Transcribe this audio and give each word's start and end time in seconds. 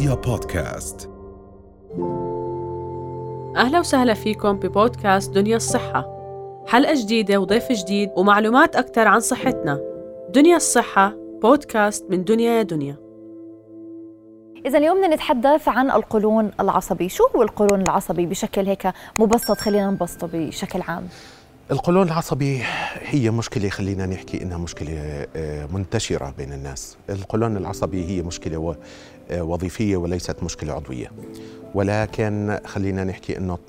رؤيا 0.00 0.14
بودكاست. 0.14 1.10
أهلا 3.56 3.80
وسهلا 3.80 4.14
فيكم 4.14 4.52
ببودكاست 4.52 5.30
دنيا 5.30 5.56
الصحة. 5.56 6.06
حلقة 6.66 6.94
جديدة 7.02 7.38
وضيف 7.38 7.72
جديد 7.72 8.10
ومعلومات 8.16 8.76
أكثر 8.76 9.08
عن 9.08 9.20
صحتنا. 9.20 9.80
دنيا 10.34 10.56
الصحة 10.56 11.14
بودكاست 11.42 12.04
من 12.10 12.24
دنيا 12.24 12.52
يا 12.52 12.62
دنيا. 12.62 12.96
إذا 14.66 14.78
اليوم 14.78 14.98
بدنا 14.98 15.14
نتحدث 15.14 15.68
عن 15.68 15.90
القولون 15.90 16.50
العصبي، 16.60 17.08
شو 17.08 17.24
هو 17.36 17.42
القولون 17.42 17.80
العصبي 17.80 18.26
بشكل 18.26 18.66
هيك 18.66 18.92
مبسط؟ 19.18 19.58
خلينا 19.58 19.90
نبسطه 19.90 20.28
بشكل 20.32 20.82
عام؟ 20.88 21.08
القولون 21.70 22.06
العصبي 22.06 22.62
هي 23.00 23.30
مشكلة 23.30 23.68
خلينا 23.68 24.06
نحكي 24.06 24.42
إنها 24.42 24.58
مشكلة 24.58 25.26
آه، 25.36 25.66
منتشرة 25.72 26.34
بين 26.38 26.52
الناس. 26.52 26.96
القولون 27.10 27.56
العصبي 27.56 28.04
هي 28.04 28.22
مشكلة 28.22 28.76
وظيفية 29.32 29.96
وليست 29.96 30.42
مشكلة 30.42 30.72
عضوية. 30.72 31.10
ولكن 31.74 32.58
خلينا 32.66 33.04
نحكي 33.04 33.38
إنه 33.38 33.58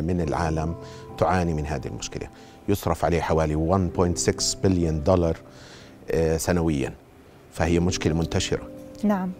من 0.00 0.20
العالم 0.20 0.74
تعاني 1.18 1.54
من 1.54 1.66
هذه 1.66 1.86
المشكلة. 1.86 2.28
يصرف 2.68 3.04
عليه 3.04 3.20
حوالي 3.20 3.54
1.6 3.54 4.56
بليون 4.62 5.02
دولار 5.02 5.36
سنويا. 6.36 6.92
فهي 7.52 7.80
مشكلة 7.80 8.14
منتشرة. 8.14 8.68
نعم. 9.04 9.30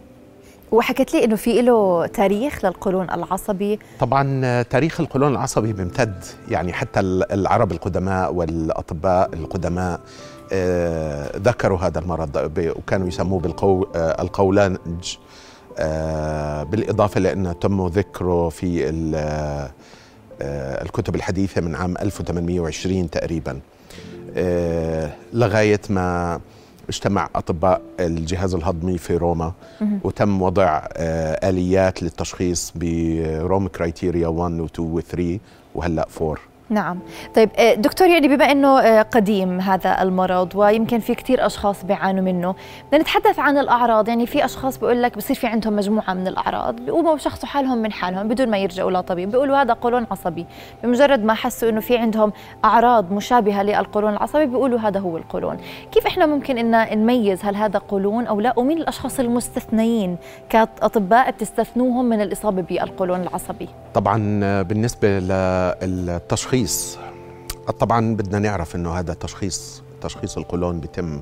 وحكت 0.72 1.14
لي 1.14 1.24
إنه 1.24 1.36
في 1.36 1.62
له 1.62 2.06
تاريخ 2.06 2.64
للقولون 2.64 3.10
العصبي. 3.10 3.78
طبعا 4.00 4.62
تاريخ 4.62 5.00
القولون 5.00 5.32
العصبي 5.32 5.72
بيمتد 5.72 6.24
يعني 6.48 6.72
حتى 6.72 7.00
العرب 7.32 7.72
القدماء 7.72 8.34
والأطباء 8.34 9.30
القدماء 9.34 10.00
آه 10.52 11.36
ذكروا 11.36 11.78
هذا 11.78 11.98
المرض 11.98 12.50
وكانوا 12.76 13.08
يسموه 13.08 13.40
بالقو 13.40 13.86
آه 13.96 14.22
القولنج 14.22 15.16
آه 15.78 16.62
بالإضافة 16.62 17.20
لأنه 17.20 17.52
تم 17.52 17.86
ذكره 17.86 18.48
في 18.48 18.90
الكتب 20.82 21.14
الحديثة 21.14 21.60
من 21.60 21.74
عام 21.74 21.96
1820 21.96 23.10
تقريبا 23.10 23.60
لغاية 25.32 25.80
ما 25.90 26.40
اجتمع 26.88 27.28
أطباء 27.34 27.80
الجهاز 28.00 28.54
الهضمي 28.54 28.98
في 28.98 29.16
روما 29.16 29.52
وتم 30.04 30.42
وضع 30.42 30.82
آه، 30.92 31.48
آليات 31.48 32.02
للتشخيص 32.02 32.72
ب 32.76 32.95
Rome 32.95 33.68
criteria 33.68 34.28
1 34.28 34.60
و 34.60 34.64
2 34.64 34.88
و 34.88 35.00
3 35.00 35.38
وهلأ 35.74 36.08
4 36.20 36.36
نعم. 36.72 36.98
طيب 37.34 37.50
آه، 37.56 37.74
دكتور 37.74 38.08
يعني 38.08 38.28
بما 38.28 38.44
أنه 38.52 38.80
آه، 38.80 39.02
قديم 39.02 39.60
هذا 39.60 40.02
المرض 40.02 40.52
ويمكن 40.54 40.98
في 40.98 41.14
كثير 41.14 41.46
أشخاص 41.46 41.84
بيعانوا 41.84 42.22
منه 42.22 42.54
بدنا 42.88 43.02
نتحدث 43.02 43.38
عن 43.38 43.58
الأعراض. 43.58 44.08
يعني 44.08 44.26
في 44.26 44.44
أشخاص 44.44 44.78
بيقول 44.78 45.02
لك 45.02 45.16
بصير 45.16 45.36
في 45.36 45.46
عندهم 45.46 45.76
مجموعة 45.76 46.14
من 46.14 46.26
الأعراض 46.28 46.76
بيقوموا 46.76 47.14
بشخصوا 47.14 47.48
حالهم 47.48 47.78
من 47.78 47.92
حالهم 47.92 48.28
بدون 48.28 48.48
ما 48.48 48.58
يرجعوا 48.58 48.90
لطبيب. 48.90 49.30
بيقولوا 49.30 49.56
هذا 49.56 49.72
قولون 49.72 50.06
عصبي. 50.10 50.46
بمجرد 50.82 51.24
ما 51.24 51.34
حسوا 51.34 51.68
أنه 51.68 51.80
في 51.80 51.96
عندهم 51.96 52.32
أعراض 52.64 53.12
مشابهة 53.12 53.62
للقولون 53.62 54.12
العصبي 54.12 54.46
بيقولوا 54.46 54.78
هذا 54.78 55.00
هو 55.00 55.16
القولون. 55.16 55.56
كيف 55.92 56.06
إحنا 56.06 56.26
ممكن 56.26 56.58
إن 56.58 56.98
نميز 56.98 57.44
هل 57.44 57.56
هذا 57.56 57.78
قولون 57.78 58.26
أو 58.26 58.40
لا؟ 58.40 58.58
ومين 58.58 58.78
الأشخاص 58.78 59.20
المستثنيين 59.20 60.16
كأطباء 60.48 61.30
بتستثنوهم 61.30 62.04
من 62.04 62.20
الإصابة 62.20 62.62
بالقولون 62.62 63.22
العصبي؟ 63.22 63.68
طبعا 63.94 64.40
آه، 64.44 64.62
بالنسبة 64.62 65.18
للتشخيص 65.82 66.61
التشخيص 66.62 66.98
طبعا 67.80 68.16
بدنا 68.16 68.38
نعرف 68.38 68.76
إنه 68.76 68.92
هذا 68.92 69.14
تشخيص 69.14 69.82
تشخيص 70.00 70.36
القولون 70.36 70.80
بيتم 70.80 71.20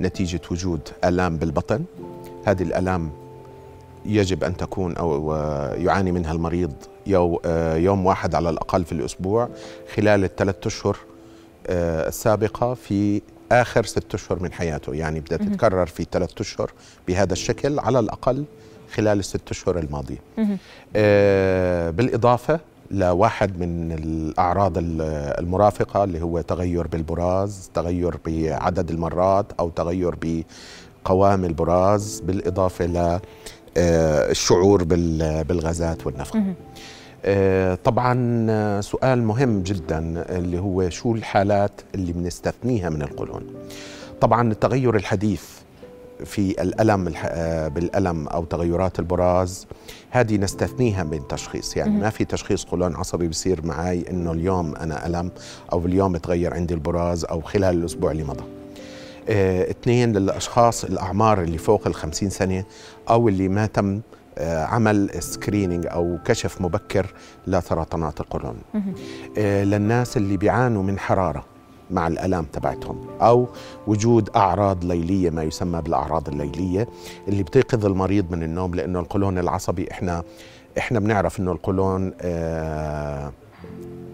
نتيجة 0.00 0.40
وجود 0.50 0.80
آلام 1.04 1.36
بالبطن. 1.36 1.84
هذه 2.44 2.62
الآلام 2.62 3.10
يجب 4.06 4.44
أن 4.44 4.56
تكون 4.56 4.96
أو 4.96 5.34
يعاني 5.76 6.12
منها 6.12 6.32
المريض 6.32 6.72
يوم 7.76 8.06
واحد 8.06 8.34
على 8.34 8.50
الأقل 8.50 8.84
في 8.84 8.92
الأسبوع 8.92 9.48
خلال 9.94 10.24
الثلاث 10.24 10.66
أشهر 10.66 10.96
آه، 11.66 12.08
السابقة 12.08 12.74
في 12.74 13.22
آخر 13.52 13.84
ست 13.84 14.14
أشهر 14.14 14.42
من 14.42 14.52
حياته. 14.52 14.94
يعني 14.94 15.20
بدها 15.20 15.38
تتكرر 15.38 15.86
في 15.86 16.06
ثلاث 16.12 16.40
أشهر 16.40 16.72
بهذا 17.08 17.32
الشكل 17.32 17.78
على 17.78 17.98
الأقل 17.98 18.44
خلال 18.94 19.18
الست 19.18 19.50
أشهر 19.50 19.78
الماضية. 19.78 20.18
آه، 20.96 21.90
بالإضافة 21.90 22.60
لواحد 22.90 23.60
من 23.60 23.92
الأعراض 23.92 24.72
المرافقة 24.76 26.04
اللي 26.04 26.22
هو 26.22 26.40
تغير 26.40 26.86
بالبراز 26.86 27.70
تغير 27.74 28.16
بعدد 28.26 28.90
المرات 28.90 29.46
أو 29.60 29.68
تغير 29.68 30.14
بقوام 31.04 31.44
البراز 31.44 32.20
بالإضافة 32.20 33.18
للشعور 33.76 34.82
آه، 34.82 35.42
بالغازات 35.42 36.06
والنفخ 36.06 36.36
آه، 37.24 37.74
طبعا 37.84 38.80
سؤال 38.80 39.22
مهم 39.22 39.62
جدا 39.62 40.24
اللي 40.36 40.58
هو 40.58 40.88
شو 40.88 41.14
الحالات 41.14 41.80
اللي 41.94 42.12
بنستثنيها 42.12 42.90
من 42.90 43.02
القولون؟ 43.02 43.42
طبعا 44.20 44.52
التغير 44.52 44.96
الحديث 44.96 45.42
في 46.24 46.62
الألم 46.62 47.12
آه، 47.24 47.68
بالألم 47.68 48.28
أو 48.28 48.44
تغيرات 48.44 48.98
البراز 48.98 49.66
هذه 50.10 50.36
نستثنيها 50.36 51.04
من 51.04 51.28
تشخيص. 51.28 51.76
يعني 51.76 52.00
ما 52.00 52.10
في 52.10 52.24
تشخيص 52.24 52.64
قولون 52.64 52.94
عصبي 52.96 53.28
بصير 53.28 53.66
معي 53.66 54.04
إنه 54.10 54.32
اليوم 54.32 54.76
أنا 54.76 55.06
ألم 55.06 55.30
أو 55.72 55.86
اليوم 55.86 56.16
تغير 56.16 56.54
عندي 56.54 56.74
البراز 56.74 57.24
أو 57.24 57.40
خلال 57.40 57.74
الأسبوع 57.78 58.10
اللي 58.10 58.24
مضى. 58.24 58.44
آه 59.28 59.70
اثنين 59.70 60.12
للأشخاص 60.12 60.84
الأعمار 60.84 61.42
اللي 61.42 61.58
فوق 61.58 61.86
الخمسين 61.86 62.30
سنه 62.30 62.64
أو 63.10 63.28
اللي 63.28 63.48
ما 63.48 63.66
تم 63.66 64.00
آه، 64.38 64.64
عمل 64.64 65.10
screening 65.18 65.86
أو 65.86 66.18
كشف 66.24 66.60
مبكر 66.60 67.14
لسرطانات 67.46 68.20
القولون 68.20 68.56
آه 69.38 69.64
للناس 69.64 70.16
اللي 70.16 70.36
بيعانوا 70.36 70.82
من 70.82 70.98
حرارة. 70.98 71.44
مع 71.90 72.06
الألام 72.06 72.44
تبعتهم 72.44 73.06
أو 73.20 73.46
وجود 73.86 74.30
أعراض 74.36 74.84
ليلية 74.84 75.30
ما 75.30 75.42
يسمى 75.42 75.82
بالأعراض 75.82 76.28
الليلية 76.28 76.88
اللي 77.28 77.42
بتيقظ 77.42 77.86
المريض 77.86 78.30
من 78.30 78.42
النوم 78.42 78.74
لأنه 78.74 79.00
القولون 79.00 79.38
العصبي 79.38 79.90
إحنا 79.90 80.22
إحنا 80.78 81.00
بنعرف 81.00 81.40
إنه 81.40 81.52
القولون 81.52 82.12
آه 82.20 83.32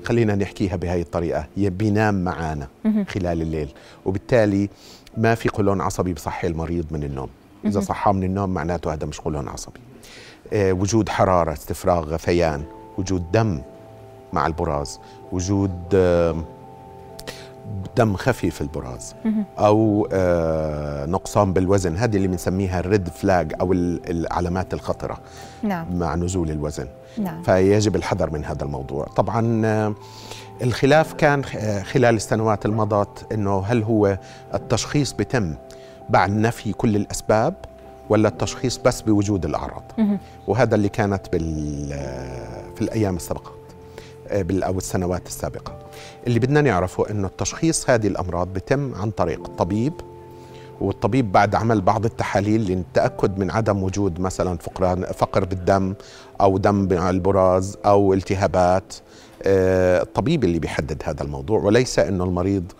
خلينا 0.04 0.34
نحكيها 0.34 0.76
بهي 0.76 1.00
الطريقة 1.00 1.46
بينام 1.56 2.24
معنا 2.24 2.68
خلال 3.08 3.42
الليل 3.42 3.72
وبالتالي 4.04 4.68
ما 5.16 5.34
في 5.34 5.48
قولون 5.48 5.80
عصبي 5.80 6.12
بصحي 6.12 6.48
المريض 6.48 6.84
من 6.90 7.02
النوم. 7.04 7.28
إذا 7.64 7.80
صحى 7.80 8.12
من 8.12 8.22
النوم 8.24 8.50
معناته 8.50 8.92
هذا 8.92 9.06
مش 9.06 9.20
قولون 9.20 9.48
عصبي. 9.48 9.80
آه 10.52 10.72
وجود 10.72 11.08
حرارة 11.08 11.52
استفراغ 11.52 12.04
غثيان 12.04 12.62
وجود 12.98 13.32
دم 13.32 13.60
مع 14.32 14.46
البراز 14.46 15.00
وجود 15.32 15.72
آه 15.94 16.44
دم 17.96 18.16
خفي 18.16 18.50
في 18.50 18.60
البراز. 18.60 19.14
أو 19.58 20.08
آه 20.12 21.06
نقصان 21.06 21.52
بالوزن. 21.52 21.96
هذه 21.96 22.16
اللي 22.16 22.28
بنسميها 22.28 22.80
الريد 22.80 23.08
فلاج 23.08 23.52
أو 23.60 23.72
العلامات 23.72 24.74
الخطرة 24.74 25.18
نعم. 25.62 25.98
مع 25.98 26.14
نزول 26.14 26.50
الوزن. 26.50 26.88
نعم. 27.18 27.42
فيجب 27.42 27.96
الحذر 27.96 28.30
من 28.30 28.44
هذا 28.44 28.64
الموضوع. 28.64 29.04
طبعا 29.04 29.62
آه 29.66 29.94
الخلاف 30.62 31.12
كان 31.12 31.42
آه، 31.56 31.82
خلال 31.82 32.14
السنوات 32.14 32.66
المضت 32.66 33.32
إنه 33.32 33.60
هل 33.60 33.82
هو 33.82 34.18
التشخيص 34.54 35.12
بتم 35.12 35.54
بعد 36.08 36.30
نفي 36.30 36.72
كل 36.72 36.96
الأسباب 36.96 37.54
ولا 38.08 38.28
التشخيص 38.28 38.78
بس 38.78 39.00
بوجود 39.00 39.44
الأعراض؟ 39.44 39.82
وهذا 40.46 40.74
اللي 40.74 40.88
كانت 40.88 41.32
بال 41.32 41.88
في 42.74 42.82
الأيام 42.82 43.16
السابقة. 43.16 43.52
أو 44.62 44.78
السنوات 44.78 45.26
السابقة. 45.26 45.78
اللي 46.26 46.38
بدنا 46.38 46.60
نعرفه 46.60 47.10
إنه 47.10 47.26
التشخيص 47.26 47.90
هذه 47.90 48.06
الأمراض 48.06 48.52
بتم 48.52 48.94
عن 48.94 49.10
طريق 49.10 49.40
الطبيب 49.48 49.92
والطبيب 50.80 51.32
بعد 51.32 51.54
عمل 51.54 51.80
بعض 51.80 52.04
التحاليل 52.04 52.60
للتأكد 52.60 53.38
من 53.38 53.50
عدم 53.50 53.82
وجود 53.82 54.20
مثلا 54.20 54.58
فقران 54.58 55.04
فقر 55.04 55.44
بالدم 55.44 55.94
أو 56.40 56.58
دم 56.58 56.92
البراز 56.92 57.78
أو 57.86 58.12
التهابات. 58.12 58.94
آه، 59.42 60.02
الطبيب 60.02 60.44
اللي 60.44 60.58
بيحدد 60.58 61.02
هذا 61.04 61.22
الموضوع 61.22 61.60
وليس 61.60 61.98
إنه 61.98 62.24
المريض 62.24 62.72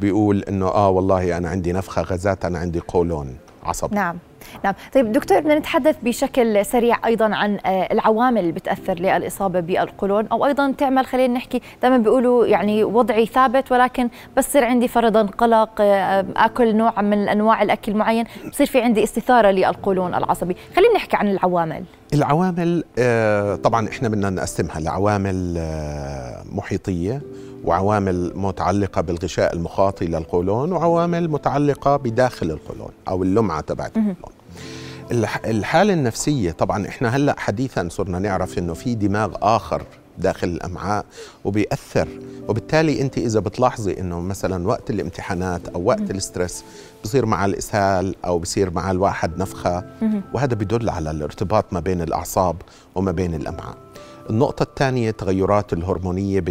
بيقول 0.00 0.42
إنه 0.42 0.66
آه 0.66 0.88
والله 0.88 1.36
أنا 1.36 1.48
عندي 1.48 1.72
نفخة 1.72 2.02
غازات 2.02 2.44
أنا 2.44 2.58
عندي 2.58 2.80
قولون 2.80 3.36
عصبي 3.62 3.94
نعم. 3.94 4.18
نعم. 4.64 4.74
طيب 4.94 5.12
دكتور 5.12 5.40
بدنا 5.40 5.58
نتحدث 5.58 5.96
بشكل 6.02 6.66
سريع 6.66 7.06
أيضا 7.06 7.34
عن 7.34 7.58
آه، 7.66 7.92
العوامل 7.92 8.40
اللي 8.40 8.52
بتأثر 8.52 8.94
للإصابة 8.94 9.60
بالقولون 9.60 10.26
أو 10.26 10.46
أيضا 10.46 10.74
تعمل 10.78 11.06
خلينا 11.06 11.34
نحكي 11.34 11.60
دائما 11.82 11.98
بيقولوا 11.98 12.46
يعني 12.46 12.84
وضعي 12.84 13.26
ثابت 13.26 13.72
ولكن 13.72 14.08
بصير 14.36 14.64
عندي 14.64 14.88
فرضا 14.88 15.22
قلق 15.22 15.70
آه، 15.80 16.26
آكل 16.36 16.76
نوع 16.76 17.00
من 17.02 17.28
أنواع 17.28 17.62
الأكل 17.62 17.94
معين 17.94 18.24
بصير 18.50 18.66
في 18.66 18.80
عندي 18.80 19.04
استثارة 19.04 19.50
للقولون 19.50 20.14
العصبي. 20.14 20.56
خلينا 20.76 20.94
نحكي 20.94 21.16
عن 21.16 21.28
العوامل. 21.28 21.84
العوامل 22.14 22.84
آه، 22.98 23.54
طبعا 23.54 23.88
إحنا 23.88 24.08
بدنا 24.08 24.30
نقسمها 24.30 24.80
لعوامل 24.80 25.58
محيطية 26.52 27.20
وعوامل 27.64 28.32
متعلقة 28.34 29.00
بالغشاء 29.00 29.54
المخاطي 29.54 30.06
للقولون 30.06 30.72
وعوامل 30.72 31.30
متعلقة 31.30 31.96
بداخل 31.96 32.50
القولون 32.50 32.90
أو 33.08 33.22
اللمعة 33.22 33.60
تبعت 33.60 33.96
القولون. 33.96 34.38
الحالة 35.44 35.92
النفسية 35.92 36.52
طبعا 36.52 36.88
إحنا 36.88 37.08
هلأ 37.16 37.34
حديثا 37.38 37.88
صرنا 37.90 38.18
نعرف 38.18 38.58
إنه 38.58 38.74
في 38.74 38.94
دماغ 38.94 39.34
آخر 39.42 39.82
داخل 40.18 40.48
الأمعاء 40.48 41.04
وبيأثر 41.44 42.08
وبالتالي 42.48 43.00
أنت 43.02 43.18
إذا 43.18 43.40
بتلاحظي 43.40 44.00
إنه 44.00 44.20
مثلا 44.20 44.66
وقت 44.68 44.90
الامتحانات 44.90 45.68
أو 45.68 45.84
وقت 45.84 46.10
الاسترس 46.10 46.64
بصير 47.04 47.26
مع 47.26 47.44
الإسهال 47.44 48.14
أو 48.24 48.38
بصير 48.38 48.70
مع 48.70 48.90
الواحد 48.90 49.38
نفخة 49.38 49.84
وهذا 50.34 50.54
بيدل 50.54 50.88
على 50.90 51.10
الارتباط 51.10 51.64
ما 51.72 51.80
بين 51.80 52.02
الأعصاب 52.02 52.56
وما 52.94 53.12
بين 53.12 53.34
الأمعاء. 53.34 53.76
النقطة 54.30 54.62
الثانية 54.62 55.10
التغيرات 55.10 55.72
الهرمونية 55.72 56.44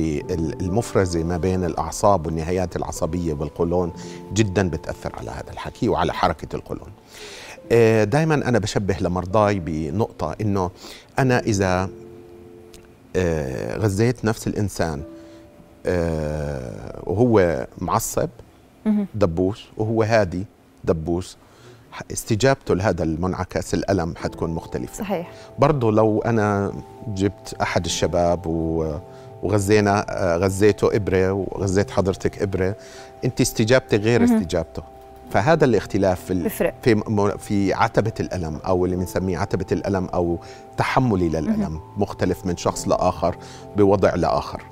المفرزة 0.62 1.24
ما 1.24 1.38
بين 1.38 1.64
الأعصاب 1.64 2.26
والنهايات 2.26 2.76
العصبية 2.76 3.34
والقولون 3.34 3.94
جدا 4.34 4.70
بتأثر 4.70 5.16
على 5.18 5.32
هذا 5.32 5.52
الحكي 5.54 5.90
وعلى 5.90 6.14
حركة 6.14 6.56
القولون. 6.56 6.88
آه، 7.72 8.04
دائما 8.04 8.36
أنا 8.36 8.60
بشبه 8.60 8.98
لمرضاي 9.02 9.60
بنقطة 9.60 10.36
إنه 10.42 10.72
أنا 11.20 11.40
إذا 11.40 11.90
آه، 13.16 13.78
غذيت 13.78 14.26
نفس 14.26 14.48
الإنسان 14.48 15.04
آه، 15.86 17.02
وهو 17.04 17.68
معصب 17.78 18.30
دبوس 19.16 19.66
وهو 19.78 20.04
هادي 20.04 20.46
دبوس 20.84 21.38
استجابته 22.12 22.76
لهذا 22.76 23.04
المنعكس 23.04 23.74
الألم 23.74 24.14
حتكون 24.18 24.50
مختلفة. 24.50 24.94
صحيح. 25.04 25.32
برضه 25.60 25.92
لو 25.92 26.22
أنا 26.22 26.74
جبت 27.08 27.56
أحد 27.62 27.86
الشباب 27.86 28.48
وغزينا 29.44 30.06
غزيته 30.42 30.96
إبرة 30.96 31.32
وغزيت 31.32 31.92
حضرتك 31.92 32.42
إبرة 32.42 32.76
أنت 33.26 33.42
استجابتك 33.42 34.00
غير 34.00 34.24
استجابته. 34.24 34.84
فهذا 35.32 35.66
الاختلاف 35.66 36.26
في. 36.26 36.50
في 36.82 37.04
في 37.38 37.74
عتبة 37.74 38.14
الألم 38.20 38.60
أو 38.66 38.86
اللي 38.86 38.96
بنسميه 38.96 39.38
عتبة 39.38 39.66
الألم 39.72 40.06
أو 40.06 40.40
تحملي 40.78 41.30
للألم 41.30 41.80
مختلف 41.98 42.46
من 42.46 42.58
شخص 42.58 42.88
لآخر 42.88 43.36
بوضع 43.78 44.16
لآخر. 44.16 44.64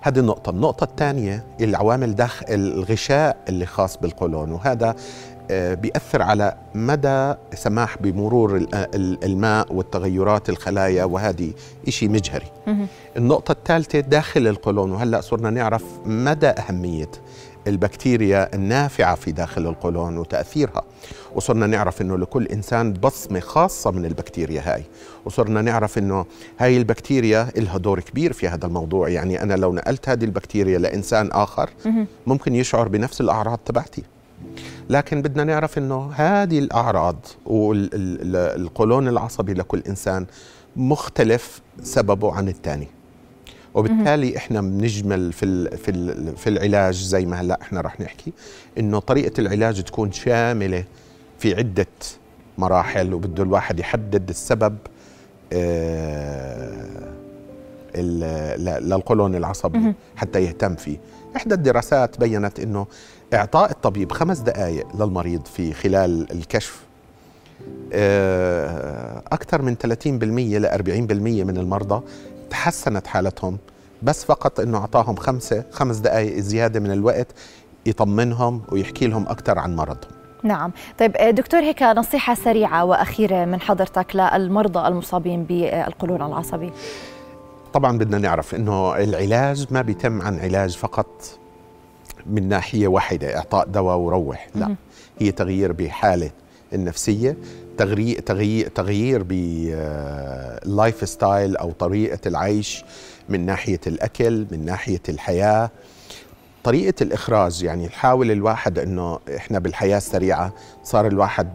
هذه 0.00 0.18
النقطة، 0.18 0.50
النقطة 0.50 0.84
الثانية 0.84 1.44
العوامل 1.60 2.14
داخل 2.14 2.46
الغشاء 2.48 3.36
اللي 3.48 3.66
خاص 3.66 3.96
بالقولون 3.96 4.52
وهذا 4.52 4.88
آه، 4.88 4.94
بيأثر 5.50 6.22
على 6.22 6.56
مدى 6.74 7.34
سماح 7.54 7.98
بمرور 7.98 8.66
الماء 8.94 9.72
والتغيرات 9.72 10.48
الخلايا 10.48 11.04
وهذه 11.04 11.52
إشي 11.88 12.08
مجهري. 12.08 12.46
النقطة 13.16 13.52
الثالثة 13.52 14.00
داخل 14.00 14.46
القولون 14.46 14.90
وهلأ 14.92 15.20
صرنا 15.20 15.50
نعرف 15.50 15.84
مدى 16.04 16.46
أهمية 16.46 17.10
البكتيريا 17.66 18.54
النافعة 18.54 19.14
في 19.14 19.32
داخل 19.32 19.66
القولون 19.66 20.18
وتأثيرها. 20.18 20.82
وصرنا 21.34 21.66
نعرف 21.66 22.02
أنه 22.02 22.18
لكل 22.18 22.46
إنسان 22.46 22.92
بصمة 22.92 23.40
خاصة 23.40 23.90
من 23.90 24.04
البكتيريا 24.04 24.74
هاي. 24.74 24.82
وصرنا 25.24 25.62
نعرف 25.62 25.98
أنه 25.98 26.26
هاي 26.58 26.76
البكتيريا 26.76 27.48
لها 27.56 27.78
دور 27.78 28.00
كبير 28.00 28.32
في 28.32 28.48
هذا 28.48 28.66
الموضوع. 28.66 29.08
يعني 29.08 29.42
أنا 29.42 29.54
لو 29.54 29.72
نقلت 29.72 30.08
هذه 30.08 30.24
البكتيريا 30.24 30.78
لإنسان 30.78 31.30
آخر 31.32 31.70
ممكن 32.26 32.54
يشعر 32.54 32.88
بنفس 32.88 33.20
الأعراض 33.20 33.58
تبعتي. 33.64 34.02
لكن 34.90 35.22
بدنا 35.22 35.44
نعرف 35.44 35.78
إنه 35.78 36.10
هذه 36.14 36.58
الأعراض 36.58 37.26
والقولون 37.46 39.08
العصبي 39.08 39.54
لكل 39.54 39.82
إنسان 39.88 40.26
مختلف 40.76 41.60
سببه 41.82 42.32
عن 42.34 42.48
الثاني 42.48 42.88
وبالتالي 43.74 44.36
إحنا 44.36 44.60
بنجمل 44.60 45.32
في 45.32 45.76
في 45.76 46.14
في 46.36 46.46
العلاج 46.50 46.94
زي 46.94 47.26
ما 47.26 47.40
هلأ 47.40 47.58
إحنا 47.62 47.80
رح 47.80 48.00
نحكي 48.00 48.32
إنه 48.78 48.98
طريقة 48.98 49.40
العلاج 49.40 49.82
تكون 49.82 50.12
شاملة 50.12 50.84
في 51.38 51.54
عدة 51.54 51.86
مراحل 52.58 53.14
وبده 53.14 53.42
الواحد 53.42 53.78
يحدد 53.80 54.28
السبب 54.28 54.76
آه 55.52 57.12
للقولون 57.98 59.34
العصبي 59.34 59.94
حتى 60.16 60.44
يهتم 60.44 60.74
فيه. 60.74 60.98
إحدى 61.36 61.54
الدراسات 61.54 62.20
بينت 62.20 62.60
إنه 62.60 62.86
إعطاء 63.34 63.70
الطبيب 63.70 64.12
خمس 64.12 64.38
دقائق 64.38 64.86
للمريض 64.96 65.46
في 65.46 65.72
خلال 65.72 66.32
الكشف 66.32 66.86
آه، 67.92 69.22
أكثر 69.32 69.62
من 69.62 69.76
30% 69.76 70.58
ل 70.58 70.66
40% 70.66 71.44
من 71.44 71.56
المرضى 71.56 72.02
تحسنت 72.50 73.06
حالتهم 73.06 73.58
بس 74.02 74.24
فقط 74.24 74.60
إنه 74.60 74.78
أعطاهم 74.78 75.16
خمسة 75.16 75.64
خمس 75.70 75.96
دقائق 75.96 76.38
زيادة 76.38 76.80
من 76.80 76.90
الوقت 76.90 77.26
يطمنهم 77.86 78.62
ويحكي 78.72 79.06
لهم 79.06 79.28
أكثر 79.28 79.58
عن 79.58 79.76
مرضهم. 79.76 80.10
نعم. 80.42 80.72
طيب 80.98 81.16
آه، 81.16 81.30
دكتور 81.30 81.60
هيك 81.60 81.82
نصيحة 81.82 82.34
سريعة 82.34 82.84
وأخيرة 82.84 83.44
من 83.44 83.60
حضرتك 83.60 84.16
للمرضى 84.16 84.88
المصابين 84.88 85.44
بالقولون 85.44 86.22
العصبي. 86.22 86.72
طبعا 87.76 87.98
بدنا 87.98 88.18
نعرف 88.18 88.54
إنه 88.54 88.96
العلاج 88.96 89.66
ما 89.70 89.82
بيتم 89.82 90.22
عن 90.22 90.38
علاج 90.38 90.76
فقط 90.76 91.24
من 92.26 92.48
ناحية 92.48 92.88
واحدة 92.88 93.36
إعطاء 93.36 93.66
دواء 93.66 93.96
وروح 93.96 94.48
لا. 94.54 94.74
هي 95.18 95.32
تغيير 95.32 95.72
بحالة 95.72 96.30
النفسية 96.72 97.36
تغيير 97.78 98.20
تغيير 98.20 98.68
تغيير 98.68 99.22
بال 99.22 101.08
lifestyle 101.08 101.56
أو 101.56 101.72
طريقة 101.72 102.18
العيش 102.26 102.84
من 103.28 103.46
ناحية 103.46 103.80
الأكل 103.86 104.46
من 104.50 104.64
ناحية 104.64 105.02
الحياة. 105.08 105.70
طريقة 106.64 107.02
الإخراج 107.02 107.62
يعني 107.62 107.84
يحاول 107.84 108.30
الواحد 108.30 108.78
إنه 108.78 109.18
إحنا 109.36 109.58
بالحياة 109.58 109.96
السريعة 109.96 110.52
صار 110.84 111.06
الواحد 111.06 111.48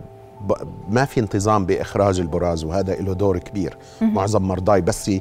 ما 0.89 1.05
في 1.05 1.19
انتظام 1.19 1.65
بإخراج 1.65 2.19
البراز 2.19 2.63
وهذا 2.63 2.95
له 2.95 3.13
دور 3.13 3.37
كبير. 3.37 3.77
معظم 4.01 4.41
مرضاي 4.41 4.81
بس. 4.81 5.11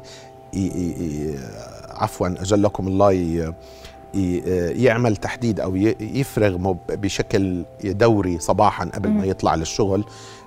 عفوا 1.90 2.26
أجلكم 2.28 2.88
الله 2.88 3.12
ي... 3.12 3.52
يعمل 4.84 5.16
تحديد 5.16 5.60
أو 5.60 5.76
يفرغ 6.00 6.74
بشكل 6.88 7.64
دوري 7.84 8.38
صباحا 8.38 8.84
قبل 8.84 9.08
ما 9.10 9.24
يطلع 9.24 9.54
للشغل 9.54 10.04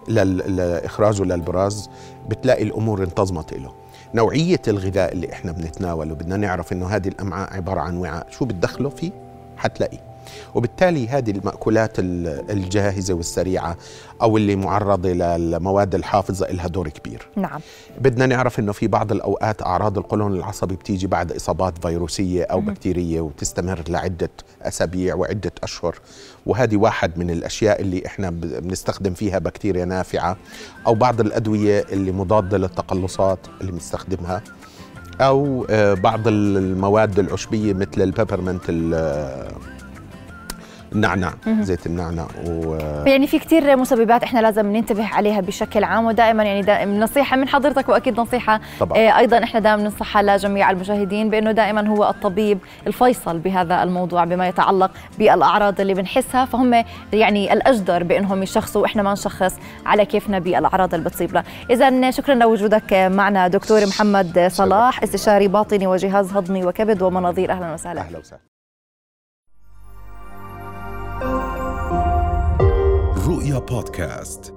لإخراجه 0.08 1.24
للبراز 1.24 1.90
بتلاقي 2.30 2.64
الأمور 2.64 3.04
انتظمت 3.04 3.54
له 3.54 3.72
نوعية 4.16 4.62
الغذاء 4.68 5.14
اللي 5.14 5.32
إحنا 5.34 5.52
بنتناوله 5.52 6.16
بدنا 6.16 6.38
نعرف 6.38 6.74
إنه 6.74 6.88
هذه 6.88 7.08
الأمعاء 7.08 7.54
عبارة 7.54 7.80
عن 7.82 7.98
وعاء 7.98 8.28
شو 8.32 8.46
بتدخله 8.46 8.90
فيه؟ 8.90 9.12
حتلاقيه. 9.58 10.13
وبالتالي 10.56 11.08
هذه 11.08 11.32
المأكولات 11.32 11.92
الجاهزة 12.00 13.14
والسريعة 13.14 13.78
أو 14.22 14.38
اللي 14.38 14.56
معرضة 14.56 15.10
للمواد 15.10 15.96
الحافظة 15.96 16.52
لها 16.52 16.68
دور 16.68 16.90
كبير. 16.90 17.28
نعم. 17.36 17.60
بدنا 18.00 18.26
نعرف 18.26 18.60
أنه 18.60 18.72
في 18.72 18.88
بعض 18.88 19.12
الأوقات 19.12 19.62
أعراض 19.62 19.98
القولون 19.98 20.34
العصبي 20.34 20.76
بتيجي 20.76 21.08
بعد 21.08 21.32
إصابات 21.32 21.78
فيروسية 21.88 22.44
أو 22.44 22.62
بكتيرية 22.62 23.22
وتستمر 23.22 23.84
لعدة 23.90 24.30
أسابيع 24.62 25.16
وعدة 25.16 25.52
أشهر. 25.64 25.96
وهذه 26.46 26.78
واحد 26.78 27.18
من 27.18 27.30
الأشياء 27.30 27.82
اللي 27.82 28.06
إحنا 28.06 28.30
بنستخدم 28.30 29.14
فيها 29.14 29.40
بكتيريا 29.40 29.86
نافعة 29.86 30.38
أو 30.88 30.96
بعض 30.96 31.22
الأدوية 31.22 31.86
اللي 31.92 32.12
مضادة 32.12 32.58
للتقلصات 32.58 33.40
اللي 33.62 33.72
بنستخدمها 33.72 34.44
أو 35.22 35.66
آه، 35.70 35.94
بعض 35.94 36.28
المواد 36.28 37.20
العشبية 37.20 37.74
مثل 37.74 38.02
البيبرمنت 38.02 38.62
النعناع 40.96 41.34
زيت 41.60 41.86
النعناع 41.86 42.28
و... 42.46 42.78
يعني 43.06 43.28
في 43.28 43.40
كثير 43.40 43.78
مسببات 43.78 44.24
إحنا 44.24 44.40
لازم 44.40 44.72
ننتبه 44.76 45.08
عليها 45.08 45.42
بشكل 45.42 45.84
عام 45.84 46.06
ودائما 46.06 46.44
يعني 46.44 46.62
دائما 46.62 46.98
نصيحة 47.00 47.38
من 47.38 47.48
حضرتك 47.48 47.90
وأكيد 47.90 48.20
نصيحة. 48.20 48.60
طبعا. 48.80 48.98
آه 48.98 49.18
أيضا 49.18 49.44
إحنا 49.44 49.60
دائما 49.60 49.84
ننصحها 49.84 50.22
لجميع 50.22 50.72
المشاهدين 50.72 51.30
بأنه 51.30 51.52
دائما 51.52 51.88
هو 51.88 52.10
الطبيب 52.10 52.60
الفيصل 52.88 53.40
بهذا 53.40 53.84
الموضوع 53.84 54.24
بما 54.24 54.48
يتعلق 54.48 54.92
بالأعراض 55.20 55.82
اللي 55.82 55.94
بنحسها. 55.94 56.46
فهم 56.46 56.84
يعني 57.14 57.54
الأجدر 57.54 58.04
بأنهم 58.04 58.44
يشخصوا 58.44 58.82
وإحنا 58.82 59.04
ما 59.04 59.14
نشخص 59.14 59.56
على 59.86 60.06
كيفنا 60.06 60.40
بالأعراض 60.40 60.94
اللي 60.94 61.10
بتصيبنا 61.10 61.44
اذا 61.70 62.12
شكرا 62.12 62.36
لوجودك 62.36 62.94
معنا 62.94 63.48
دكتور 63.48 63.86
محمد 63.86 64.48
صلاح 64.52 65.04
استشاري 65.04 65.48
باطني 65.48 65.88
وجهاز 65.88 66.34
هضمي 66.34 66.66
وكبد 66.66 67.02
ومناظير. 67.02 67.52
أهلا 67.52 67.74
وسهلا. 67.74 68.02
أهلا 68.02 68.18
وسهلا. 68.20 68.53
رؤيا 73.44 73.60
بودكاست 73.60 74.54